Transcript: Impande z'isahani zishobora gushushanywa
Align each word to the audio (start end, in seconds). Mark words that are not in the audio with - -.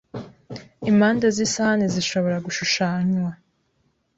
Impande 0.89 1.25
z'isahani 1.35 1.85
zishobora 1.93 2.37
gushushanywa 2.45 3.31